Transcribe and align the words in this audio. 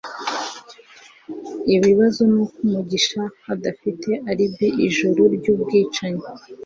ikibazo 1.75 2.21
nuko 2.31 2.59
mugisha 2.71 3.21
adafite 3.53 4.09
alibi 4.29 4.67
ijoro 4.87 5.21
ryubwicanyi 5.35 6.25